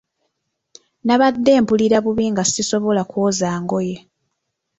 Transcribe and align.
Nabadde 1.05 1.51
mpulira 1.63 1.97
bubi 2.03 2.25
nga 2.31 2.43
sisobola 2.53 3.01
kwoza 3.09 3.49
ngoye. 3.63 3.97